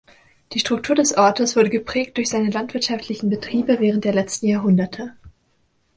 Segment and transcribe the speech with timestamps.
[0.53, 5.13] Die Struktur des Ortes wurde geprägt durch seine landwirtschaftlichen Betriebe während der letzten Jahrhunderte.